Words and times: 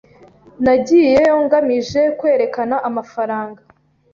Nagiyeyo 0.63 1.33
ngamije 1.43 2.01
kwerekana 2.19 2.75
amafaranga. 2.89 3.61